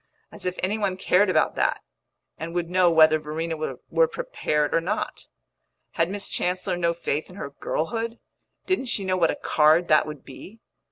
as 0.31 0.47
if 0.47 0.55
any 0.63 0.79
one 0.79 0.97
cared 0.97 1.29
about 1.29 1.53
that, 1.53 1.79
and 2.35 2.55
would 2.55 2.71
know 2.71 2.89
whether 2.89 3.19
Verena 3.19 3.55
were 3.87 4.07
prepared 4.07 4.73
or 4.73 4.81
not! 4.81 5.27
Had 5.91 6.09
Miss 6.09 6.27
Chancellor 6.27 6.75
no 6.75 6.91
faith 6.91 7.29
in 7.29 7.35
her 7.35 7.51
girlhood? 7.51 8.17
didn't 8.65 8.85
she 8.87 9.05
know 9.05 9.15
what 9.15 9.29
a 9.29 9.35
card 9.35 9.89
that 9.89 10.07
would 10.07 10.25
be? 10.25 10.59